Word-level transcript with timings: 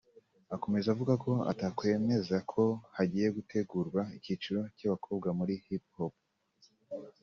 Akomeza 0.55 0.87
avuga 0.93 1.13
ko 1.23 1.31
atakwemeza 1.51 2.35
ko 2.51 2.63
hagiye 2.97 3.27
gutegurwa 3.37 4.01
icyiciro 4.17 4.59
cy’abakobwa 4.77 5.27
muri 5.39 5.53
Hip 5.65 5.85
hop 5.97 6.13